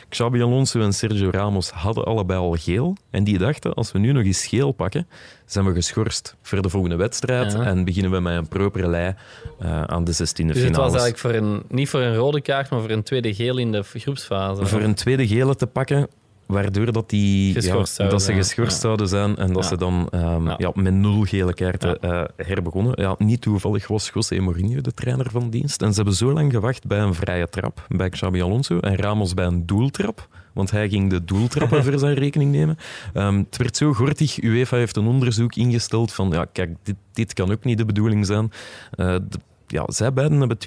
[0.09, 2.95] Xabi Alonso en Sergio Ramos hadden allebei al geel.
[3.11, 5.07] En die dachten, als we nu nog eens geel pakken,
[5.45, 7.53] zijn we geschorst voor de volgende wedstrijd.
[7.53, 9.13] En beginnen we met een propere lei
[9.59, 10.93] eh, aan de zestiende Dus het finales.
[10.93, 13.71] was eigenlijk voor een, niet voor een rode kaart, maar voor een tweede geel in
[13.71, 14.65] de groepsfase.
[14.65, 16.07] voor een tweede gele te pakken,
[16.45, 17.73] waardoor dat, die, ja,
[18.07, 20.55] dat ze geschorst zouden zijn en dat ze dan Ja.
[20.57, 20.71] ja.
[20.73, 23.01] met nul gele kaarten eh, herbegonnen.
[23.01, 25.81] Ja, niet toevallig was José Mourinho de trainer van dienst.
[25.81, 29.33] En ze hebben zo lang gewacht bij een vrije trap bij Xabi Alonso en Ramos
[29.33, 32.77] bij een doeltrap, want hij ging de doeltrappen voor zijn rekening nemen.
[33.13, 37.33] Ehm, het werd zo gortig, UEFA heeft een onderzoek ingesteld van, ja, kijk, dit, dit
[37.33, 38.51] kan ook niet de bedoeling zijn.
[38.91, 40.57] Eh, de- ja, zij beiden hebben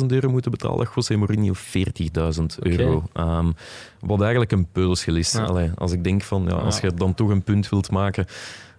[0.00, 3.04] 20.000 euro moeten betalen, José Mourinho 40.000 euro.
[3.12, 3.50] Ehm,
[4.00, 5.32] wat eigenlijk een peulschil is.
[5.32, 5.44] Ja.
[5.44, 8.26] Allee, als ik denk van, ja, als je dan toch een punt wilt maken,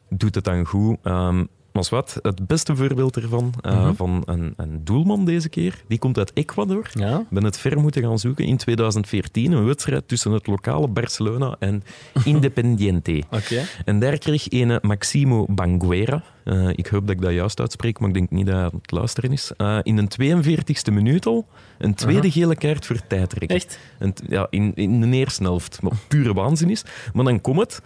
[0.10, 0.98] doet het dan goed.
[1.04, 3.94] Ehm maar wat, het beste voorbeeld ervan, eh, Mhm.
[3.94, 6.90] van een, een doelman deze keer, die komt uit Ecuador.
[6.94, 7.20] Ja.
[7.20, 8.46] Ik ben het ver moeten gaan zoeken.
[8.46, 11.84] In 2014 een wedstrijd tussen het lokale Barcelona en
[12.24, 13.24] Independiente.
[13.32, 13.62] Oké.
[13.86, 18.08] En daar kreeg ene Maximo Banguera, eh, ik hoop dat ik dat juist uitspreek, maar
[18.10, 21.48] ik denk niet dat hij aan het luisteren is, eh, in een 42e minuut al
[21.78, 23.56] een tweede gele kaart voor tijdrekken.
[23.58, 23.80] Echt?
[24.00, 25.78] En ja, in, in de eerste helft.
[25.82, 26.84] Wat pure waanzin is.
[27.14, 27.82] Maar dan komt het,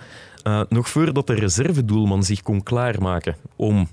[0.46, 3.88] eh, nog voordat de reservedoelman zich kon klaarmaken om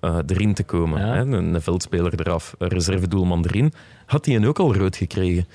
[0.00, 1.00] eh, erin te komen.
[1.00, 1.14] Ja.
[1.14, 3.72] Hè, een, een veldspeler eraf, een reservedoelman erin,
[4.06, 5.46] had hij ook al rood gekregen.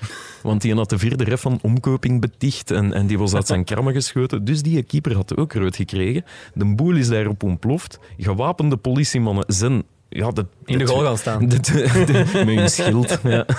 [0.41, 3.63] Want die had de vierde ref van omkoping beticht en, en die was uit zijn
[3.63, 4.45] karma geschoten.
[4.45, 6.25] Dus die keeper had ook rood gekregen.
[6.53, 7.99] De boel is daarop ontploft.
[8.17, 9.83] Gewapende politiemannen zijn...
[10.15, 11.47] Ja, de, In de goal gaan staan.
[11.47, 13.19] de, de- de- met een schild.
[13.23, 13.45] Ja.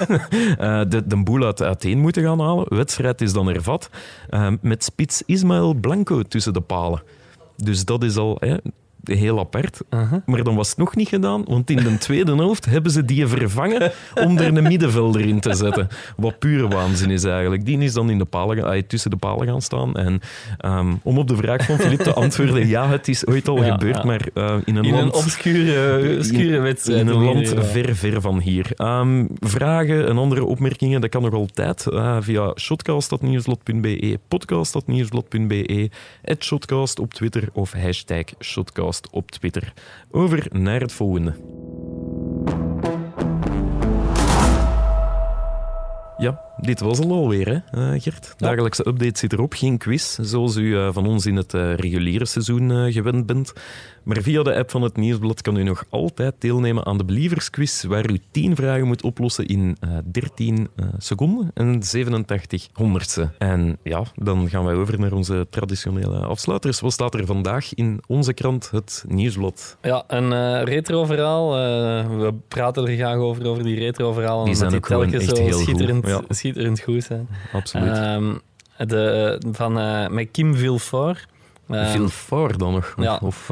[0.58, 2.64] Eh, de, de boel uit, uiteen moeten gaan halen.
[2.68, 3.90] Wedstrijd is dan hervat.
[4.28, 7.02] eh, met spits Ismael Blanco tussen de palen.
[7.56, 8.56] Dus dat is al hè,
[9.04, 9.80] heel apart.
[10.26, 13.26] Maar dan was het nog niet gedaan, want in de tweede helft hebben ze die
[13.26, 13.92] vervangen
[14.24, 15.88] om er een middenvelder in te zetten.
[16.16, 17.64] Wat pure waanzin is eigenlijk.
[17.64, 19.94] Die is dan in de palen, ah, tussen de palen gaan staan.
[19.96, 20.20] En
[20.58, 23.72] ehm, om op de vraag van Filip te antwoorden, ja, het is ooit al Ja,
[23.72, 24.04] gebeurd, ja.
[24.04, 25.14] maar eh, in een In een land...
[25.14, 27.00] obscure, obscure wedstrijd.
[27.00, 27.62] In een land Ja.
[27.62, 28.66] ver, ver van hier.
[28.76, 35.90] Ehm, vragen en andere opmerkingen, dat kan nog altijd eh, via shotcast.nieuwsblad.be, podcast.nieuwsblad.be,
[36.38, 39.72] shotcast op Twitter of hashtag shotcast op Twitter.
[40.10, 41.34] Over naar het volgende.
[46.16, 48.34] Ja, dit was het alweer, hè, eh, Gert.
[48.36, 49.52] Dagelijkse update zit erop.
[49.52, 53.52] Geen quiz, zoals u eh, van ons in het eh, reguliere seizoen gewend bent.
[54.04, 57.82] Maar via de app van het Nieuwsblad kan u nog altijd deelnemen aan de Believersquiz,
[57.82, 63.30] waar u 10 vragen moet oplossen in eh 13 eh, seconden en 87 honderdste.
[63.38, 66.80] En ja, dan gaan wij over naar onze traditionele afsluiters.
[66.80, 69.76] Wat staat er vandaag in onze krant, het Nieuwsblad?
[69.82, 71.50] Ja, een eh retro-verhaal.
[72.18, 74.44] We praten er graag over, over die retro-verhalen.
[74.44, 76.20] Die zijn die telkens echt zo heel goed, schitterend, ja.
[76.44, 77.28] Schitterend goed zijn.
[77.52, 77.96] Absoluut.
[77.96, 78.34] Ehm,
[78.76, 81.26] de, van, eh, met Kim Vilfort.
[81.68, 82.94] Vilfort dan nog?
[83.00, 83.18] ja.
[83.22, 83.50] Of,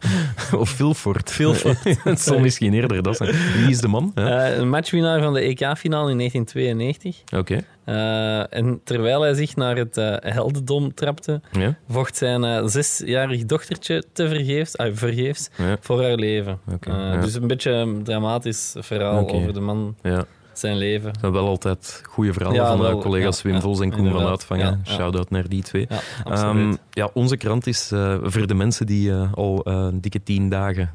[0.62, 1.30] of Vilfort.
[1.32, 1.78] Vilfort.
[2.04, 3.30] Het zal misschien eerder dat zijn.
[3.56, 4.12] Wie is de man?
[4.14, 4.46] Ja.
[4.46, 7.38] eh, een matchwinnaar van de EK-finale in 1992.
[7.38, 7.58] Oké.
[7.84, 11.76] Eh, en terwijl hij zich naar het heldendom trapte, Ja.
[11.88, 15.76] vocht zijn zesjarig dochtertje te vergeefs, ah, vergeefs Ja.
[15.80, 16.58] voor haar leven.
[16.72, 17.16] Oké, ja.
[17.20, 20.24] Dus een beetje een dramatisch verhaal over de man, ja.
[20.58, 21.12] Zijn leven.
[21.20, 24.26] Zijn wel altijd goede verhalen Ja, van wel, collega's ja, Wim Vos en Koen van.
[24.26, 24.80] Uitvangen.
[24.86, 25.86] Shout-out naar die twee.
[25.88, 26.00] Ja.
[26.32, 30.48] Ehm, ja, onze krant is eh, voor de mensen die eh, al een dikke tien
[30.48, 30.90] dagen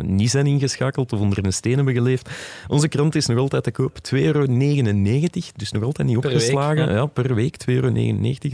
[0.00, 2.30] niet zijn ingeschakeld of onder een steen hebben geleefd.
[2.68, 3.98] Onze krant is nog altijd te koop.
[4.14, 4.46] 2,99 euro.
[5.56, 6.92] Dus nog altijd niet Per week, opgeslagen.
[6.94, 7.06] ja.
[7.06, 7.92] per week 2,99 euro.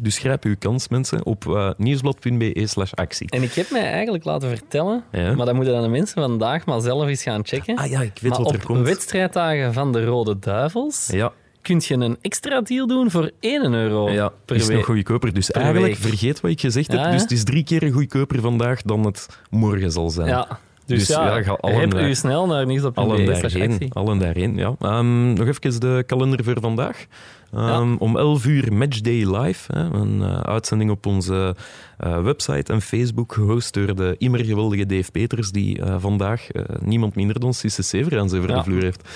[0.02, 3.30] Dus grijp uw kans, mensen, op nieuwsblad.be slash actie.
[3.30, 6.80] En ik heb mij eigenlijk laten vertellen, maar dat moeten dan de mensen vandaag maar
[6.80, 7.76] zelf eens gaan checken.
[7.76, 8.86] Ah ja, ik weet maar wat er op komt.
[8.86, 14.10] wedstrijddagen van de Rode Duivels Ja, kun je een extra deal doen voor 1 euro
[14.10, 15.34] ja per is nog goedkoper.
[15.34, 16.02] Dus per eigenlijk, week.
[16.08, 17.10] vergeet wat ik gezegd heb.
[17.10, 20.28] Dus het is drie keer goedkoper vandaag dan het morgen zal zijn.
[20.28, 20.58] Ja.
[20.86, 24.18] Dus, Dus ja, ga allen heb daar- u snel naar nieuws op Allen daarheen, allen
[24.18, 24.74] daarheen, ja.
[24.80, 27.06] Ehm, nog even de kalender voor vandaag.
[27.54, 29.72] Ehm, Om 11 uur Matchday Live.
[29.72, 31.56] Hè, een eh, uitzending op onze
[31.98, 36.46] eh, website en Facebook, gehost door de immer geweldige Dave Peters, die eh, vandaag
[36.80, 38.56] niemand minder dan Sisse Severans over Ja.
[38.56, 39.08] de vloer heeft.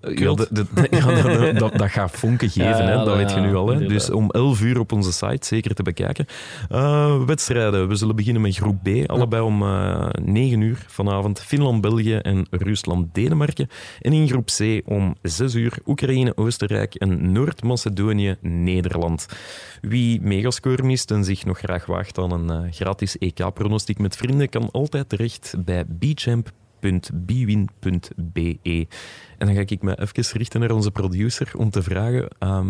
[0.00, 0.38] Eh, Ja, Kult.
[0.38, 3.54] de- de- de- ja, dat, dat, gaat vonken geven, Ja, hè, dat weet je nu
[3.54, 3.68] al.
[3.68, 3.86] Hè.
[3.86, 6.26] Dus om 11 uur op onze site zeker te bekijken.
[6.68, 7.88] Eh, wedstrijden.
[7.88, 8.88] We zullen beginnen met groep B.
[9.10, 11.40] Allebei om eh 9 uur vanavond.
[11.40, 13.68] Finland-België en Rusland-Denemarken.
[14.00, 19.26] En in groep C om 6 uur Oekraïne-Oostenrijk en Noord-Macedonië-Nederland.
[19.80, 24.70] Wie megascore mist en zich nog graag waagt aan een gratis EK-pronostiek met vrienden, kan
[24.70, 28.86] altijd terecht bij bchamp.bwin.be.
[29.40, 32.28] En dan ga ik me even richten naar onze producer om te vragen...
[32.38, 32.66] ehm,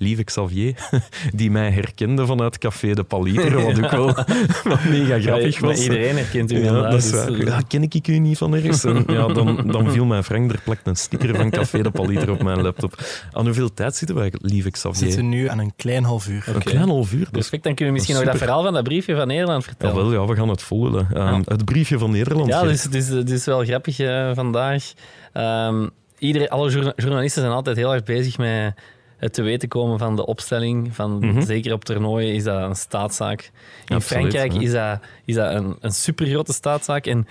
[0.00, 0.88] lieve Xavier,
[1.34, 4.06] die mij herkende vanuit Café de Paliter, wat ook wel
[4.72, 5.82] wat mega grappig Maar was.
[5.82, 7.32] iedereen herkent u Ja, vandaag, dat is dus, waar.
[7.32, 8.84] eh, Ja, ken ik u niet van ergens?
[8.84, 12.30] En ja, dan, dan viel mijn Frank, er plakt een sticker van Café de Paliter
[12.30, 13.02] op mijn laptop.
[13.32, 15.06] Aan hoeveel tijd zitten wij, lieve We Xavier?
[15.06, 16.44] zitten nu aan een klein half uur.
[16.54, 17.28] Een klein half uur.
[17.30, 19.94] Perfect, dan kunnen we misschien nog dat verhaal van dat briefje van Nederland vertellen.
[19.96, 21.08] Jawel, ja, we gaan het volgen.
[21.12, 22.48] Ehm, Het briefje van Nederland.
[22.48, 24.92] Ja, dus het is, het is wel grappig eh, vandaag.
[25.32, 25.86] Ehm,
[26.18, 28.74] iedereen, alle journa- journalisten zijn altijd heel erg bezig met
[29.18, 30.94] het te weten komen van de opstelling.
[30.94, 31.40] Van, Mhm.
[31.42, 33.50] Zeker op toernooien is dat een staatszaak.
[33.86, 34.60] In Absoluut, Frankrijk ja.
[34.60, 37.06] is dat, is dat een, een supergrote staatszaak.
[37.06, 37.26] En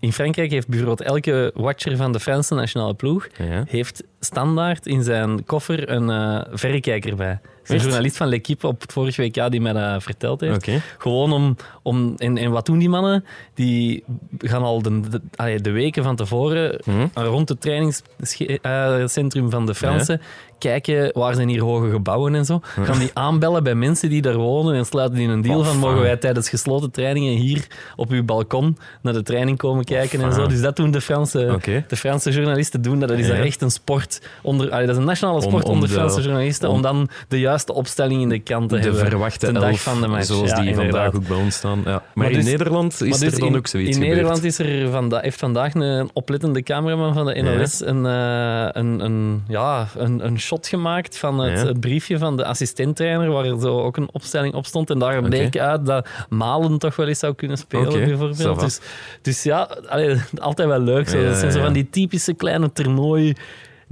[0.00, 3.64] in Frankrijk heeft bijvoorbeeld elke watcher van de Franse nationale ploeg Ja.
[3.68, 7.38] heeft standaard in zijn koffer een eh, verrekijker bij.
[7.64, 10.68] Een journalist van L'Equipe op het vorige WK die mij dat verteld heeft.
[10.98, 11.56] Gewoon om...
[11.82, 13.24] om en, en wat doen die mannen?
[13.54, 14.04] Die
[14.38, 17.06] gaan al de, de, allee, de weken van tevoren Mhm.
[17.14, 20.20] rond het trainingscentrum van de Fransen
[20.60, 22.60] kijken waar zijn hier hoge gebouwen en zo.
[22.62, 25.76] Gaan die aanbellen bij mensen die daar wonen en sluiten die een deal Oh, van
[25.78, 30.32] mogen wij tijdens gesloten trainingen hier op uw balkon naar de training komen kijken en
[30.32, 30.46] zo.
[30.46, 33.00] Dus dat doen de Franse, de Franse journalisten doen.
[33.00, 33.34] Dat, dat is Ja.
[33.34, 34.70] echt een sport onder...
[34.70, 37.38] allee, dat is een nationale sport om onder de- Franse journalisten om, om- dan de
[37.40, 39.00] juiste opstelling in de krant te De hebben.
[39.00, 40.24] verwachte ten dag elf, van de match.
[40.26, 41.78] zoals Ja, die vandaag ook bij ons staan.
[41.84, 41.90] Ja.
[41.90, 44.14] Maar, Maar in dus- Nederland is Maar dus er dan in, ook zoiets In gebeurd.
[44.14, 49.04] Nederland is er vanda heeft vandaag een oplettende cameraman van de NOS een, eh, een,
[49.04, 51.72] een, ja, een, een shot gemaakt van het, Ja.
[51.80, 54.90] briefje van de assistenttrainer, waar er zo ook een opstelling op stond.
[54.90, 58.60] En daar bleek uit dat Malen toch wel eens zou kunnen spelen, bijvoorbeeld.
[58.60, 58.80] Dus,
[59.22, 61.08] dus ja, allee, altijd wel leuk.
[61.08, 61.18] Zo.
[61.18, 63.34] Ja, dat zijn zo van die typische kleine toernooi...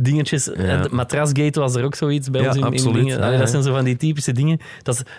[0.00, 0.50] Dingetjes.
[0.56, 0.86] Ja.
[0.90, 3.20] Matrasgate was er ook zoiets bij Ja, ons in, in dingen.
[3.22, 4.58] Allee, dat zijn zo van die typische dingen.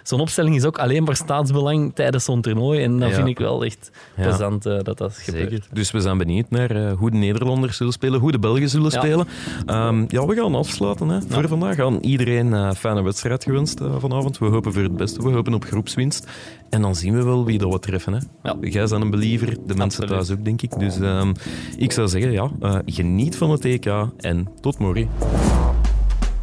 [0.03, 2.83] Zo'n opstelling is ook alleen maar staatsbelang tijdens zo'n toernooi.
[2.83, 5.49] En dat vind ik wel echt plezant eh, dat dat gebeurt.
[5.49, 5.67] Zeker.
[5.73, 8.91] Dus we zijn benieuwd naar eh, hoe de Nederlanders zullen spelen, hoe de Belgen zullen
[8.91, 9.27] spelen.
[9.65, 11.79] Ehm, ja, we gaan afsluiten hè, voor vandaag.
[11.79, 14.37] Aan iedereen een fijne wedstrijd gewenst vanavond.
[14.37, 15.23] We hopen voor het beste.
[15.23, 16.27] We hopen op groepswinst.
[16.69, 18.13] En dan zien we wel wie dat we treffen.
[18.13, 18.19] Hè.
[18.43, 18.57] Ja.
[18.61, 20.09] Jij bent een believer, de mensen Absoluut.
[20.09, 20.79] thuis ook, denk ik.
[20.79, 21.33] Dus ehm,
[21.77, 23.85] ik zou zeggen, ja, eh, geniet van het EK
[24.17, 25.09] en tot morgen.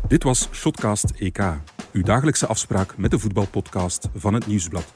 [0.08, 1.38] Dit was Shotcast EK,
[1.92, 4.94] uw dagelijkse afspraak met de voetbalpodcast van het Nieuwsblad.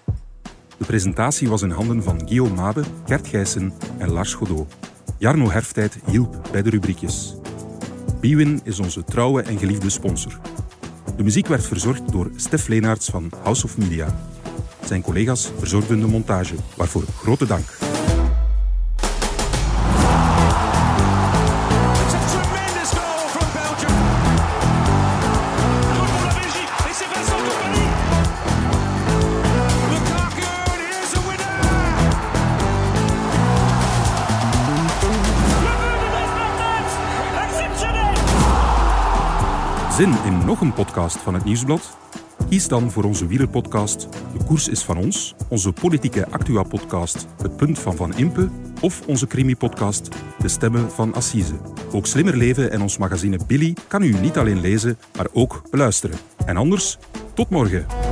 [0.79, 4.75] De presentatie was in handen van Guillaume Mabe, Gert Gijssen en Lars Godot.
[5.19, 7.35] Jarno Herftijd hielp bij de rubriekjes.
[8.21, 10.41] Bwin is onze trouwe en geliefde sponsor.
[11.17, 14.30] De muziek werd verzorgd door Stef Leenaerts van House of Media.
[14.91, 17.65] Zijn collega's verzorgden de montage, waarvoor grote dank.
[39.93, 41.97] Zin in nog een podcast van het Nieuwsblad?
[42.51, 47.79] Kies dan voor onze wielerpodcast De Koers is van ons, onze politieke Actua-podcast Het Punt
[47.79, 48.49] van Van Impe
[48.81, 50.09] of onze crimi-podcast
[50.39, 51.55] De Stemmen van Assise.
[51.93, 56.19] Ook Slimmer Leven en ons magazine Billy kan u niet alleen lezen, maar ook beluisteren.
[56.47, 56.99] En anders,
[57.35, 58.10] tot morgen.